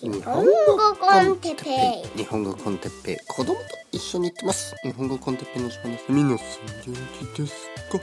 [0.00, 2.18] 日本語 con テッペイ。
[2.18, 3.16] 日本語 con テッペイ。
[3.28, 3.60] 子供と
[3.92, 4.74] 一緒に行ってます。
[4.82, 7.00] 日本語 con テッペイの時間です皆さん元
[7.34, 7.54] 気です
[7.92, 8.00] か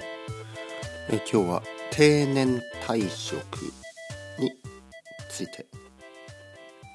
[1.10, 3.44] え今日は定年退職
[4.40, 4.54] に
[5.30, 5.66] ついて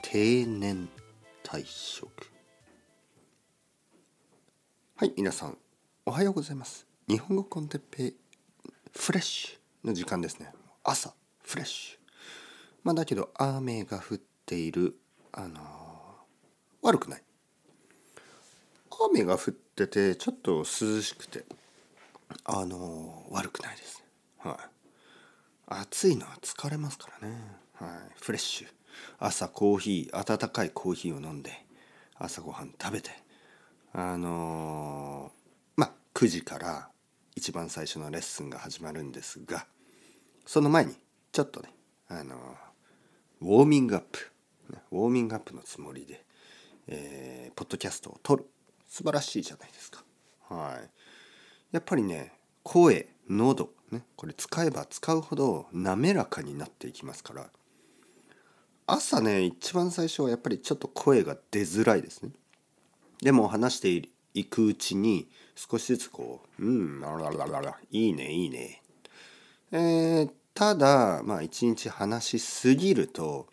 [0.03, 0.89] 定年
[1.45, 2.11] 退職
[4.97, 5.59] はい皆さん
[6.07, 8.15] おはようございます日本語 con テッペイ
[8.97, 10.51] フレッシュの時間ですね
[10.83, 11.13] 朝
[11.45, 11.99] フレッシュ
[12.83, 14.97] まあだけど雨が降ってている
[15.33, 15.61] あの
[16.83, 17.23] 悪くない。
[19.12, 20.65] 雨が降っててちょっと涼
[21.03, 21.45] しくて
[22.45, 24.03] あの悪くないです。
[24.39, 24.56] はい。
[25.67, 27.37] 暑いのは疲れますからね。
[27.75, 27.91] はい。
[28.20, 28.77] フレッシュ。
[29.19, 31.51] 朝コーヒー温かいコーヒーを飲んで
[32.19, 33.11] 朝ごはん食べて
[33.92, 35.33] あの
[35.77, 36.89] まあ9時から
[37.34, 39.67] 一番最初のレッスンが始まるんですが
[40.47, 40.95] その前に
[41.33, 41.70] ちょっとね
[42.09, 42.37] あの
[43.41, 44.33] ウォーミングアップ。
[44.91, 46.25] ウォーミングアップのつもりで、
[46.89, 48.47] えー、ポッドキャストを撮る
[48.89, 50.05] 素晴らしいじゃないですか。
[50.48, 50.91] はい、
[51.72, 57.50] やっぱりね声喉ねこれ使えば使うほど滑らかになっていきますから
[58.87, 62.31] 朝ね一番最初はやっぱりちょっと声が出づらいですね。
[63.22, 68.83] でも話していくうちに少しずつこう「うんらららららいいねいいね」
[69.72, 73.48] えー、ただまあ一日話しすぎると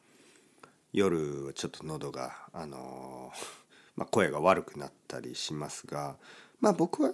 [0.93, 3.31] 夜ちょっと喉があの
[3.95, 6.17] まあ、声が悪くなったりしますが
[6.59, 7.13] まあ僕は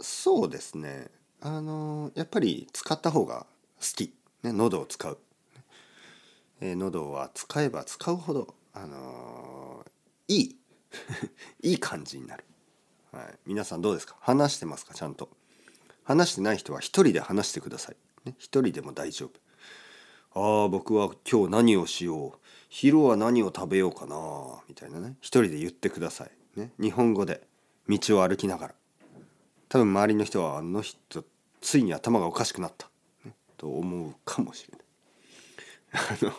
[0.00, 1.08] そうですね
[1.40, 3.46] あのやっぱり使った方が
[3.80, 5.18] 好き、ね、喉を使う、
[6.60, 9.84] えー、喉は使えば使うほどあの
[10.28, 10.56] いい。
[11.62, 12.44] いい感じになる、
[13.12, 14.16] はい、皆さんどうですか？
[14.20, 14.92] 話してますか？
[14.92, 15.30] ちゃんと。
[16.02, 19.30] 話してない人は一人で話してください、ね、一人でも大丈夫。
[20.62, 22.38] ああ僕は今日何をしよう。
[22.70, 24.16] 昼は何を食べようかな？
[24.68, 25.16] みたいなね。
[25.20, 27.42] 一人で言ってください、ね、日本語で。
[27.88, 28.74] 道を歩きながら。
[29.68, 31.24] 多分周りの人はあの人
[31.60, 32.88] ついに頭がおかしくなった、
[33.24, 36.16] ね、と思うかもしれない。
[36.22, 36.32] あの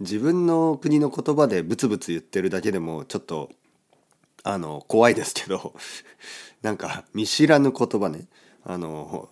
[0.00, 3.50] 自分の国の言葉でブツブツ言ってるだけでもちょっと
[4.42, 5.74] あの怖いですけど
[6.60, 8.26] なんか見知らぬ言葉ね。
[8.64, 9.30] あの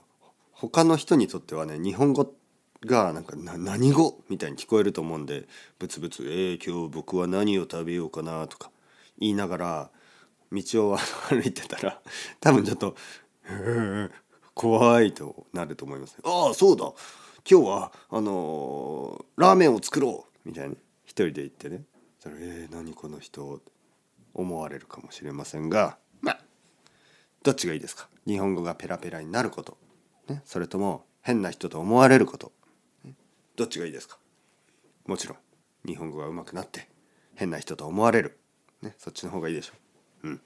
[0.53, 2.40] 他の人にとってはね日本語って
[2.87, 5.47] がなんか何語みたいに聞こえると思うんで
[5.79, 8.71] ブツブツ「えー、今日僕は何を食べようかな」とか
[9.19, 9.91] 言いながら
[10.51, 10.97] 道を
[11.29, 12.01] 歩いてたら
[12.41, 12.97] 多分ちょっと
[14.55, 16.93] 「怖い」となると思います、ああそうだ。
[17.51, 20.75] 今日はあのー、ラーメンを作ろうみたいな
[21.05, 21.85] 一人で言ってね。
[22.19, 23.63] それえー、何この人
[24.35, 26.41] 思われるかもしれませんがまあ
[27.43, 28.09] どっちがいいですか？
[28.27, 29.79] 日本語がペラペラになること、
[30.29, 32.53] ね、それとも変な人と思われること。
[33.57, 34.19] どっちがいいですか？
[35.07, 35.39] もちろん。
[35.87, 36.89] 日本語が上手くなって
[37.35, 38.39] 変な人と思われる、
[38.83, 39.73] ね、そっちの方がいいでしょ
[40.25, 40.29] う。
[40.29, 40.41] うん。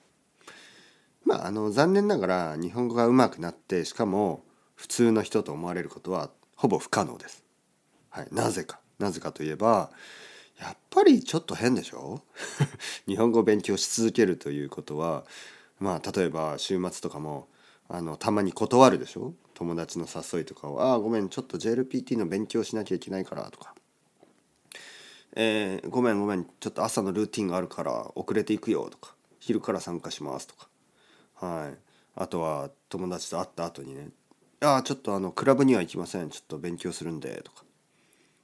[1.25, 4.44] まああの残念ながら日本語が上手くなってしかも
[4.75, 7.44] 普通の人と思われることはほぼ不可能です。
[8.10, 8.81] はい、なぜか。
[8.98, 9.91] なぜかといえば
[10.60, 12.22] やっぱりちょっと変でしょ
[13.09, 15.25] 日本語を勉強し続けるということは
[15.81, 17.48] まあ例えば週末とかも
[17.88, 19.34] あのたまに断るでしょ？
[19.54, 23.75] 友達の誘いとかを「ああごめんちょっと JLPT の勉強しなきゃいけないから」とか
[25.37, 30.69] 「えー、ごめんごめんちょっと朝のルーティンがあるから遅れていくよ」とか「昼から参加します」とか。
[31.34, 31.78] はい。
[32.16, 34.10] あとは友達と会った後にね
[34.60, 36.31] 「ああちょっとあのクラブには行きません。
[36.31, 37.64] ちょっと勉強するんで」とか。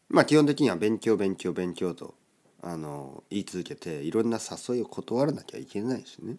[0.09, 2.15] まあ基本的には勉強勉強勉強と
[2.63, 6.37] あの言い続けていろんな誘いを断らなきゃいけないしね。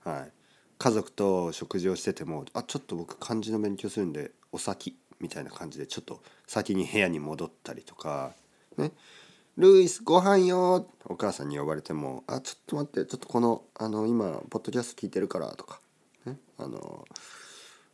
[0.00, 0.32] はい。
[0.78, 8.34] 家族と食事をしてても「あちょっと僕漢字の勉強するんでお先」みたいな感じでちょっと先に部屋に戻ったりとか
[8.76, 8.92] ね
[9.56, 15.80] 「ルイスご飯よ」お母さんに呼ばれても「あちょっと待ってちょっとこのあの今ポッドキャスト聞いてるから」とか
[16.26, 16.38] ね。
[16.58, 17.06] あの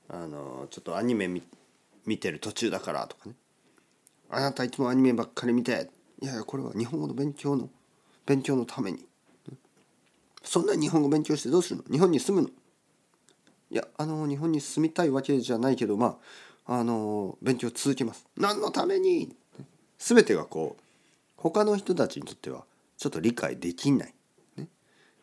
[0.09, 1.43] あのちょっとアニメ見
[2.05, 3.37] 見てる途中だからとかね
[4.29, 5.91] 「あなたいつもアニメばっかり見て」
[6.21, 7.71] いやいやこれは日本語の勉強の
[8.27, 9.07] 勉強のために。
[10.45, 11.85] そんな日本語勉強してどうするの？
[11.85, 12.51] 日本に住むの？
[13.73, 16.19] いやあの日本に住みたいわけじゃないけどま
[16.67, 18.27] ああの勉強続けます。
[18.37, 19.35] 何のために？
[19.99, 20.83] 全てがこう
[21.37, 22.65] 他の人たちにとっては
[22.99, 24.15] ちょっと理解できない、
[24.59, 24.69] ね、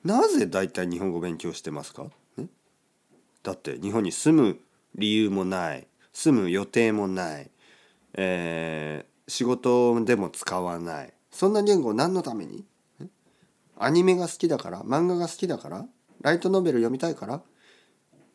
[0.03, 2.05] なぜ大体日本語勉強してますか、
[2.37, 2.47] ね、
[3.43, 4.59] だって日本に住む
[4.95, 5.85] 理由もない。
[6.11, 7.49] 住む予定もない、
[8.15, 11.13] えー、仕事でも使わない。
[11.31, 12.65] そんな言語を何のために？
[13.77, 15.85] アニメが好きだから漫画が好きだから
[16.21, 17.41] ライトノベル読みたいから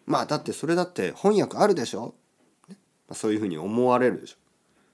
[0.07, 2.15] まあだってそれだって翻訳あるでしょ、
[2.69, 2.77] ね。
[3.09, 4.37] まあ、そういうふうに思われるでしょ。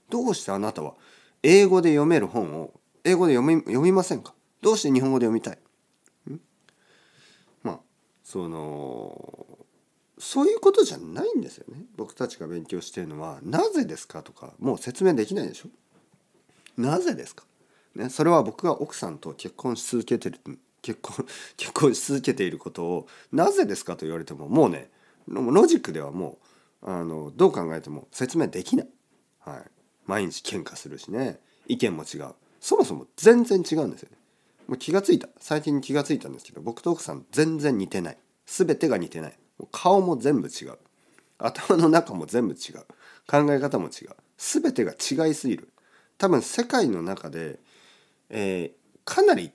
[0.09, 0.95] どうしてあなたは
[1.43, 2.73] 英語で読める本を
[3.05, 4.35] 英語で読み読みませんか？
[4.61, 5.59] どうして日本語で読みたい？
[7.63, 7.81] まあ
[8.25, 9.59] その
[10.19, 11.83] そういうことじゃないんですよね。
[11.97, 15.69] 僕たちが勉強してるのは「なぜですか?」とかもう説明できないでしょ？
[16.77, 17.45] なぜですか、
[17.95, 20.41] ね、それは僕が奥さんと結婚し続けてる
[20.83, 21.27] 結婚
[21.57, 24.91] 結婚し続けていることを「なぜですか?」と言われてももうね
[25.29, 26.39] ロジックではも
[26.83, 28.89] うあのどう考えても説明できない、
[29.41, 29.63] はい、
[30.07, 31.41] 毎日喧嘩するしね。
[31.67, 32.35] 意見も違う。
[32.61, 34.19] そもそも全然違うんですよね。
[34.67, 35.29] もう気がついた。
[35.39, 38.19] 最近気がついたんですけど僕と奥さん全然似てない。
[38.47, 39.39] 全てが似てない。
[39.73, 40.79] 顔も全部違う。
[41.39, 42.85] 頭の中も全部違う。
[43.27, 44.11] 考え方も違う。
[44.37, 45.69] 全てが違いすぎる。
[46.19, 47.59] 多分世界の中で、
[48.29, 49.51] えー、かなりっ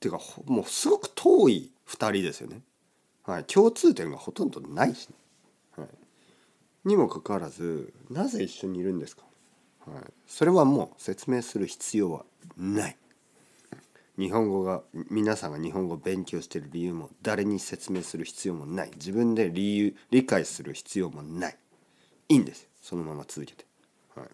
[0.00, 2.60] ていうかもうすごく遠い2人ですよね、
[3.24, 5.14] はい、共通点がほとんどないし、ね、
[5.76, 5.88] はい、
[6.84, 9.22] にもかかわらずなぜ一緒にいるんですか、
[9.86, 12.24] はい、それはもう説明する必要は
[12.56, 12.96] ない。
[14.16, 18.90] 日本語が皆さんが日本語を勉強している理由も誰に説明する必要もない。
[18.94, 21.56] 自分で理由理解する必要もない。
[22.28, 23.66] いいんですそのまま続けて、
[24.14, 24.28] はい、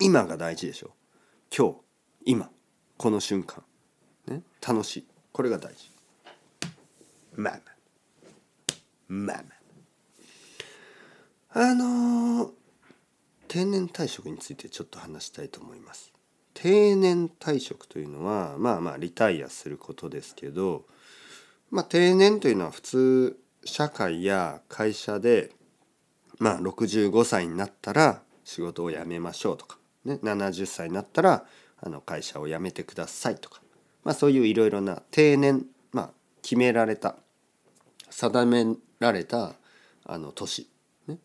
[0.00, 0.90] 今が大事でしょ
[1.56, 1.76] 今日
[2.24, 2.50] 今
[2.96, 3.62] この瞬間、
[4.26, 5.04] ね、楽しい。
[5.32, 5.90] これが大事。
[7.36, 7.77] まあまあ
[9.08, 9.44] まあ
[11.54, 11.74] まああ。
[11.74, 12.50] のー、
[13.48, 16.12] 定年退職についてちょっと話したいと思います。
[16.54, 20.86] 定年退職というのはまあまあリタイアすることですけど、
[21.70, 25.52] まあ、定年というのは普通社会や会社で、
[26.38, 31.44] まあ、65歳になったら仕事を辞めましょうとか、ね、70歳になったら
[31.80, 33.60] あの会社を辞めてくださいとか、
[34.02, 36.10] まあ、そういういろいろな定年、まあ、
[36.42, 37.16] 決められた
[38.10, 38.66] 定め
[38.98, 39.54] られた
[40.04, 40.68] あの年、
[41.06, 41.18] ね。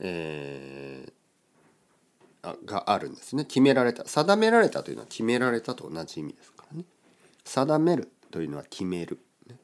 [0.00, 3.44] えー、があるんですね。
[3.44, 4.06] 決められた。
[4.06, 6.84] 定められたというのは決められたと同じ意味ですからね。
[7.44, 9.18] 定めるというのは決める。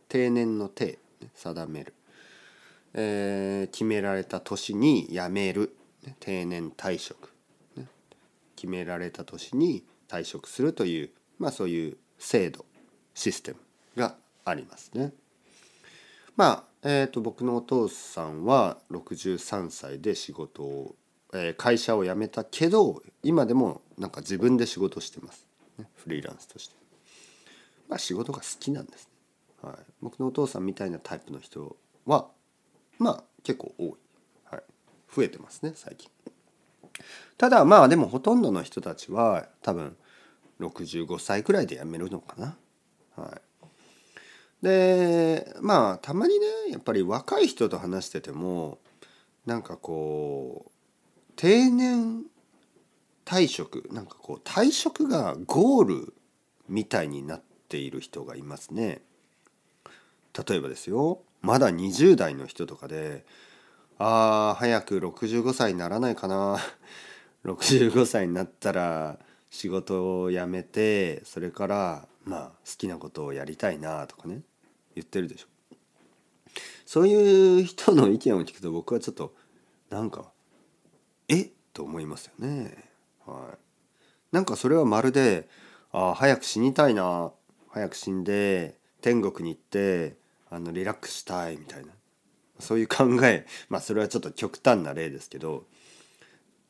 [0.08, 0.98] 定年の定。
[1.34, 1.94] 定める、
[2.92, 5.74] えー、決められた年に辞める。
[6.20, 7.34] 定年退職。
[8.56, 12.64] 決められた年に退職するというまあそういう制度
[13.14, 13.58] システム
[13.96, 15.12] がありますね。
[16.36, 20.94] まあえーと僕のお父さんは63歳で仕事を
[21.34, 25.46] え会社を辞めたけど今でもなんか自分で仕事してます、
[25.78, 26.76] ね、フリーランスとして。
[27.88, 29.08] まあ仕事が好きなんです、
[29.62, 31.76] ね、はい、僕のお父さんみたいなタイプの人
[32.06, 32.28] は
[32.98, 33.94] まあ結構多い、
[34.44, 34.62] はい、
[35.14, 36.10] 増えてますね最近。
[37.36, 39.96] ただまあでもほとんどの人たちは多分
[40.60, 42.56] 65歳くらいで辞めるのかな。
[43.16, 43.53] はい、
[44.62, 48.78] でまあたまにねやっぱり若い人と話してても
[49.46, 50.72] なんかこう
[51.36, 52.24] 定年
[53.24, 56.14] 退職なんかこう退職がゴール
[56.68, 59.02] みたいになっている人がいますね。
[60.48, 63.24] 例えばですよまだ20代の人とかで
[63.98, 66.58] 「あー早く65歳にならないかな
[67.44, 69.18] 65歳になったら
[69.50, 74.42] 仕事を辞めてそれからまあ好きなことをやりたいな」とかね
[74.94, 75.46] 言ってるでしょ。
[76.86, 79.34] そういう人の意見を聞くと僕はちょっと
[79.90, 80.32] なんか
[81.28, 81.50] え？
[81.72, 82.90] と思いますよね。
[83.26, 85.48] はい、なんかそれはまるで
[85.92, 87.32] あ早く死にたいな
[87.70, 90.16] 早く死んで天国に行って
[90.50, 91.92] あのリラックスしたいみたいな。
[92.60, 93.46] そういう考え。
[93.68, 95.66] まあそれはちょっと極端な例ですけど。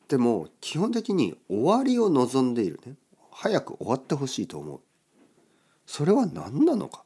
[0.07, 2.95] でも基本的に終わりを望んでいるね。
[3.31, 4.79] 早く終わってほしいと思う。
[5.85, 7.03] それは何なのか？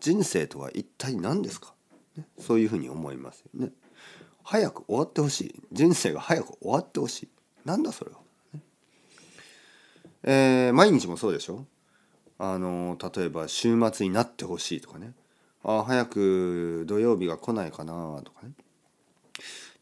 [0.00, 1.74] 人生とは一体何ですか？
[2.38, 3.72] そういうふうに思いますよね。
[4.44, 5.54] 早く終わってほしい。
[5.72, 7.28] 人生が早く終わってほしい。
[7.64, 8.16] なんだそれは、
[10.24, 11.64] えー、毎日もそうでしょ？
[12.38, 15.12] あの例えば週末になってほしいとかね。
[15.64, 18.52] あ早く土曜日が来ないかなとかね。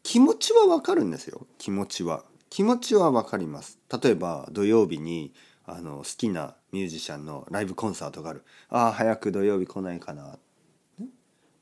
[0.03, 1.47] 気持ちはわかるんですよ。
[1.57, 2.23] 気持ちは。
[2.51, 3.79] 気持ちはわかります。
[4.01, 5.33] 例えば土曜日に
[5.65, 8.43] あの好きなミュージシャンのライブコンサートがある。
[8.69, 10.37] ああ早く土曜日来ないかな、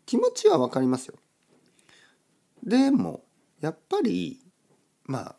[0.06, 1.16] 気持ちはわかりますよ。
[2.64, 3.24] でも
[3.62, 4.40] やっぱり
[5.06, 5.36] まあ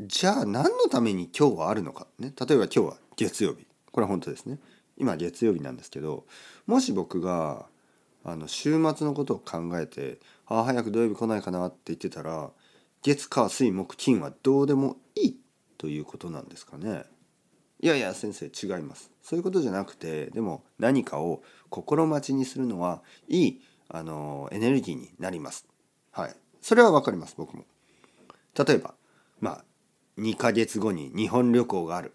[0.00, 2.06] じゃあ何のために今日はあるのか？
[2.18, 2.32] ね？
[2.38, 3.66] 例えば今日は月曜日。
[3.92, 4.58] これは本当ですね。
[4.98, 6.24] 今月曜日なんですけど
[6.66, 7.66] もし僕が
[8.24, 12.50] あの週末のことを考えてああ早く土曜日来ないかなって言ってたら
[13.02, 15.36] 月火水木金はどうでもいい
[15.78, 17.04] ということなんですかね。
[17.80, 25.66] いやいや先生違いますそういうことじゃなくてでも何かを心待ちにするのはいいあのエネルギーになります
[26.16, 26.36] はい。
[26.62, 27.66] それはわかります、僕も。
[28.58, 28.94] 例えば、
[29.38, 29.64] まあ、
[30.18, 32.14] 2ヶ月後に日本旅行がある。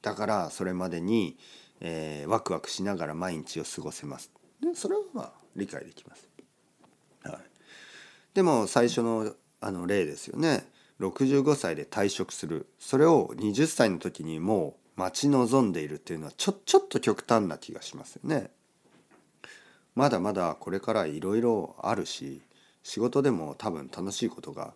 [0.00, 1.36] だから、それまでに、
[1.80, 4.32] えー、ワクワクしながら毎日を過ごせます。
[4.62, 6.28] でそれはまあ理解できます。
[7.24, 7.38] はい、
[8.32, 10.64] でも最初のあの例ですよね
[10.98, 18.50] 65歳で退職するそれを20歳の時にもう待ち望んでいるっていうのはちょちょっと極端な気がしますよね。
[19.94, 22.42] まだまだこれからいろいろあるし
[22.82, 24.74] 仕事でも多分楽しいことが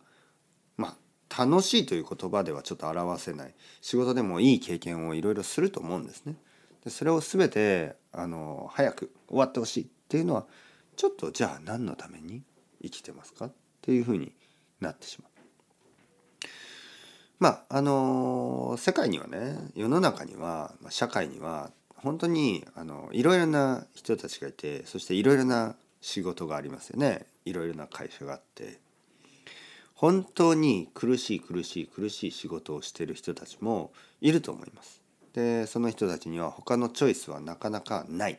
[0.77, 0.97] ま
[1.31, 6.37] あ楽しいという言葉ではちょっと表せない仕事でもいい経験をいろいろすると思うんですね。
[6.85, 10.47] でそれを全てあの早く終わってほしいっていうのは
[10.97, 12.43] ちょっとじゃあ何のために
[12.83, 14.33] 生きてますかっていうふうに
[14.81, 15.36] なってしまう。
[17.39, 28.79] まああの世界にはね世の中には社会には本当にあのいろいろな人たちがいてそしていろいろな仕事がありますよねいろいろな会社があって
[29.97, 35.03] 本当に苦しい苦しい苦しい仕事をしている人たちもいると思います。
[35.33, 38.39] でその人たちには他のチョイスはなかなかない。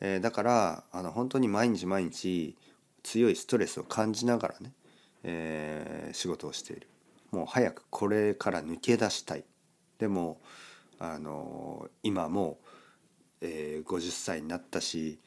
[0.00, 2.54] えー、だからあの本当に毎日毎日
[3.02, 4.72] 強いストレスを感じながらね、
[5.22, 6.86] えー、仕事をしている。
[7.32, 9.44] もう早くこれから抜け出したい。
[9.98, 10.40] でも
[10.98, 12.58] あの今も、
[13.40, 15.18] えー、50歳になったし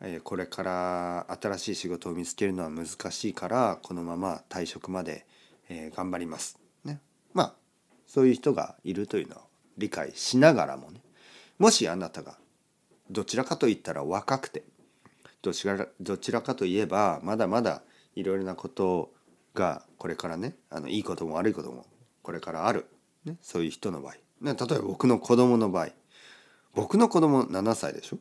[0.00, 5.26] えこれから新しい仕事を見つけるのは難しいからこのまま退職まで、
[5.68, 6.58] え頑張ります。
[6.84, 7.00] ね、
[7.34, 7.54] まあ
[8.06, 9.40] そういう人がいるというのを
[9.76, 11.02] 理解しながらもね
[11.58, 12.38] もしあなたが
[13.10, 14.64] どちらかといったら若くて
[15.42, 17.82] どちらどちらかといえばまだまだ
[18.14, 19.14] いろいろなことを
[19.54, 21.86] がこれからねあのいいことも悪いことも
[22.22, 22.86] これからある、
[23.24, 25.88] ね、そういう人の場合、ね、例えば僕の子供の場合。
[26.74, 28.18] 僕の子供7歳でしょ？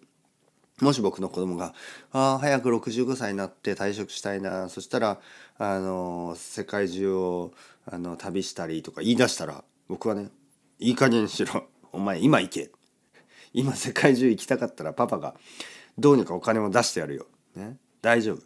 [0.84, 1.74] もし僕の子供が
[2.14, 5.20] 「ああ早く65歳になって退職したいなそしたら
[5.58, 7.52] あの世界中を
[7.86, 10.30] あの旅したり」とか言い出したら僕はね
[10.80, 11.66] 「いい加減にしろ。
[11.92, 12.72] お前今行け」
[13.54, 15.36] 今世界中行きたかったらパパが
[15.98, 17.26] どうにかお金を出してやるよ。
[17.56, 18.42] ね、大丈夫。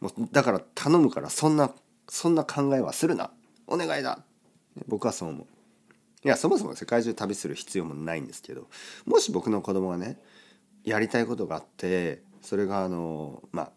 [0.00, 1.72] もうだから頼むからそんな
[2.08, 3.30] そんな考えはするな。
[3.66, 4.20] お願いだ。
[4.86, 5.46] 僕はそう思う。
[6.24, 8.66] いやそもそも世界中旅する必要もないんですけど
[9.04, 10.18] もし僕の子供がね
[10.82, 13.70] やりたいことがあってそれがあのまあ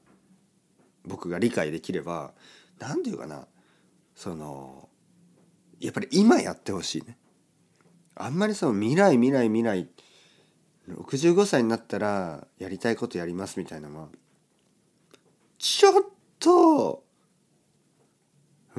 [1.06, 2.34] 僕が理解できれば
[2.80, 3.46] 何て言うかな
[4.16, 4.90] その
[5.80, 7.18] やっぱり今やってほしいね。
[8.16, 9.88] あんまりその未来未来未来
[10.90, 14.08] 65歳になったらやりたいことやりますみたいなのは
[15.58, 16.04] ちょっ
[16.40, 17.04] と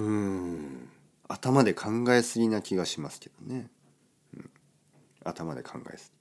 [0.00, 0.90] うん
[1.28, 3.70] 頭で考えすぎな気がしますけどね。
[4.36, 4.50] うん、
[5.24, 6.20] 頭で考えすぎ。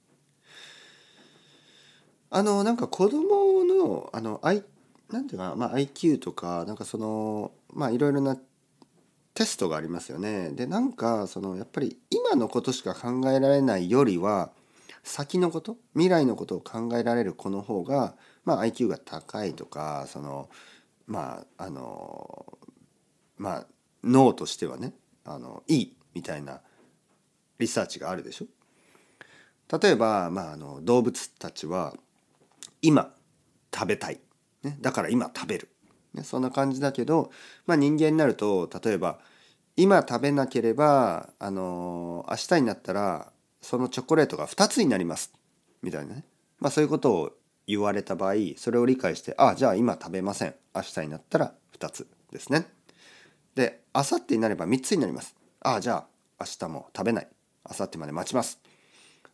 [2.32, 4.62] あのなんか子供のあの I
[5.10, 8.36] なんていうか、まあ、IQ とかなんかそのまあいろいろな
[9.34, 10.50] テストがありますよね。
[10.50, 14.52] でなんかそのやっぱり今のことしか考えられないよりは
[15.02, 20.48] 先のこと未来のことを考えられる子の方が、まあ、IQ が高いとかその
[21.06, 22.58] まああの
[23.40, 23.66] まあ
[24.04, 24.92] 脳としてはね
[25.24, 26.60] あのいいみたいな
[27.58, 28.46] リサーチがあるでしょ？
[29.78, 31.94] 例えば、まあ、あの動物たちは
[32.82, 33.12] 今
[33.74, 34.20] 食べたい、
[34.62, 35.68] ね、だから今食べる、
[36.12, 37.30] ね、そんな感じだけど、
[37.66, 39.18] まあ、人間になると例えば
[39.76, 43.32] 今食べなければ、あの、明日になったら
[43.62, 45.32] そのチョコレートが2つになります。
[45.80, 46.24] みたいなね、
[46.58, 47.30] まあ、そういうことを
[47.66, 50.54] 言われた場合それを理解してああじゃあ今食べません。
[50.74, 52.66] 明日になったら2つですね。
[53.54, 55.34] で明後日になれば3つになります。
[55.60, 56.06] あじゃ
[56.38, 57.28] あ明日も食べない。
[57.68, 58.60] 明後日まで待ちます。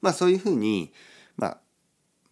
[0.01, 0.93] まあそういうふうに
[1.37, 1.59] まあ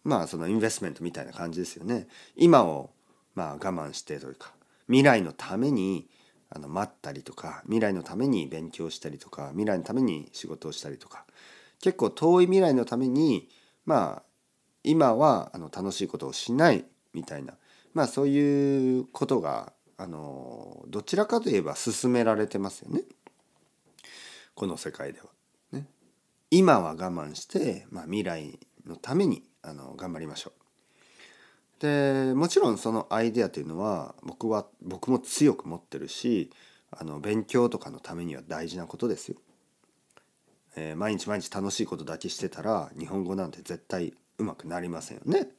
[0.03, 2.07] まあそのインベストメントみたいな感じですよね。
[2.35, 2.91] 今を
[3.35, 4.53] まあ我慢してというか
[4.87, 6.07] 未来のために
[6.49, 11.25] あの待ったりとか未来のために勉強したりとか未来のために仕事をしたりとか
[11.81, 13.49] 結構遠い未来のために
[13.85, 14.23] まあ
[14.83, 17.55] 今はあの楽しいことをしないみたいな
[17.93, 23.03] まあそういうことがあのどちらかといえば進められてますよね
[24.53, 25.27] この世界では。
[25.71, 25.85] ね、
[26.49, 31.81] 今は我慢して、まあ、未来のためにあの頑張りましょう。
[31.81, 36.49] でもちろんそのアイデアというのは僕は僕も強く持ってるし
[36.89, 39.37] あの勉強とかのためには大事なことですよ。
[40.77, 45.49] え、毎日毎日楽しいことだけしてたら日本語なんて絶対うまくなりませんよね。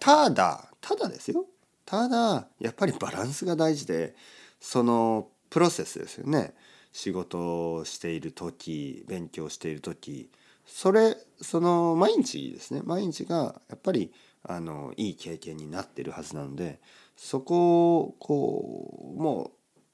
[0.00, 1.46] ただただですよ。
[1.86, 4.14] ただやっぱりバランスが大事で
[4.60, 6.54] そのプロセスですよね。
[6.92, 10.30] 仕事をしている時勉強している時。
[10.66, 12.82] それその毎日ですね。
[12.84, 14.12] 毎日がやっぱり
[14.42, 16.80] あのいい経験になってるはずなので
[17.16, 19.50] そこをこうもう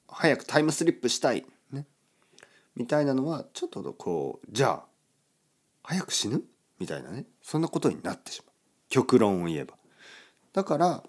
[0.07, 1.85] 早くタイムスリップしたい、ね、
[2.75, 4.83] みたいなのはちょっとこうじゃあ
[5.83, 6.41] 早く死ぬ？
[6.79, 7.25] みたいなね。
[7.41, 8.53] そんなことになってしまう。
[8.89, 9.75] 極論を言えば。
[10.53, 11.03] だから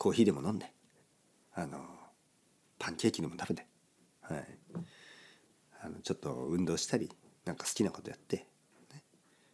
[0.00, 0.72] コーヒーでも飲んで。
[1.52, 1.78] あの
[2.78, 3.66] パンケーキでも食べて。
[4.22, 4.44] はい。
[5.82, 7.10] あのちょっと運動したり
[7.44, 8.46] なんか好きなことやって、
[8.94, 9.02] ね、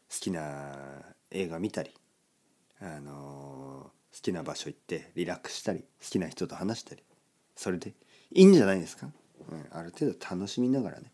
[0.08, 1.90] 好きな映画見たり。
[2.80, 7.02] あの好きな場所行ってリラックスしたり好きな人と話したり。
[7.56, 7.94] それで
[8.30, 9.08] いいんじゃないですか、
[9.50, 11.10] うん、ある程度楽しみながらね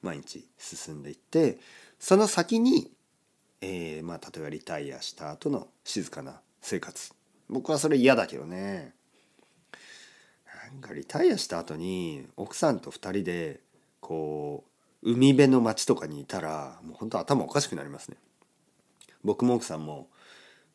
[0.00, 1.60] 毎日進んでいって。
[2.00, 2.90] その先に、
[3.60, 7.21] えー、まあ例えばリタイアした後の静かな生活。
[7.52, 8.94] 僕はそれ嫌だけどね。
[10.72, 13.60] なんかリタイアした後に奥さんと2人で
[14.00, 14.64] こ
[15.02, 18.16] う海辺の町とかにいたらもう本当頭おかしくなりますね。
[19.22, 20.08] 僕も奥さんも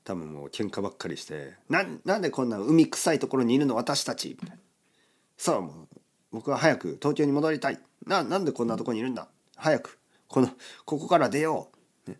[0.03, 3.75] 多分もう喧嘩ばっかりして「ななんでこんな海臭いところにいるの？
[3.75, 4.63] 私たち」みたいな
[5.35, 5.99] 「そうもう
[6.31, 7.79] 僕は早く東京に戻りたい。
[8.05, 9.27] ななんでこんなとこにいるんだ？
[9.55, 10.49] 早くこの
[10.85, 11.71] ここから出よ
[12.05, 12.19] う」ね、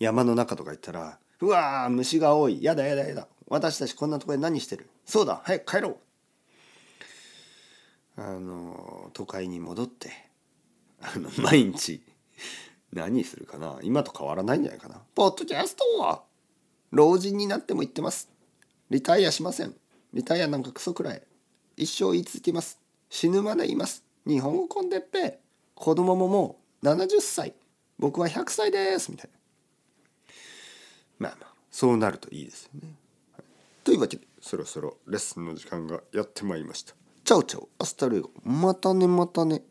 [0.00, 2.60] 山の中とか行ったら「うわー虫が多い。
[2.62, 3.28] やだやだやだ。
[3.48, 4.88] 私たちこんなとこで何してる？
[5.04, 5.96] そうだ早く帰ろう」
[8.20, 10.10] あの都会に戻って
[11.00, 12.02] あの毎日
[12.92, 13.78] 何するかな？
[13.82, 15.00] 今と変わらないんじゃないかな？
[15.14, 16.22] ポッドキャストは
[16.90, 18.30] 老人になっても言ってます。
[18.90, 19.74] リタイアしません。
[20.12, 21.22] リタイアなんかクソくらい。
[21.76, 22.80] 一生言い続けます。
[23.10, 24.04] 死ぬまで言います。
[24.26, 25.38] 日本語コンテッペ
[25.74, 27.54] 子供ももう70歳。
[27.98, 29.10] 僕は100歳です。
[29.10, 29.38] みたいな。
[31.18, 32.88] まあまあそうなるといいですよね、
[33.88, 36.94] というわけでそろそろレッスンの時間がやってまいりました。
[37.24, 39.62] chao chao hasta luego またねまたね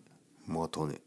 [0.48, 1.02] またね。